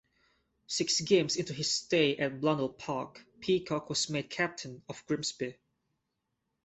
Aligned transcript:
Six 0.65 0.99
games 1.01 1.35
into 1.35 1.53
his 1.53 1.75
stay 1.75 2.17
at 2.17 2.41
Blundell 2.41 2.69
Park, 2.73 3.23
Peacock 3.39 3.87
was 3.87 4.09
made 4.09 4.31
captain 4.31 4.81
of 4.89 5.05
Grimsby. 5.05 5.59